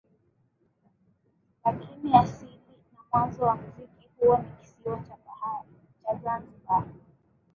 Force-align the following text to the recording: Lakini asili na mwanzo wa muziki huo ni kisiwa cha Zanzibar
Lakini 1.65 2.13
asili 2.17 2.51
na 2.93 3.03
mwanzo 3.11 3.43
wa 3.45 3.55
muziki 3.55 4.09
huo 4.19 4.37
ni 4.37 4.51
kisiwa 4.61 4.99
cha 5.03 6.13
Zanzibar 6.23 6.85